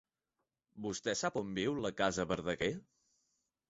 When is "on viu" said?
1.43-1.79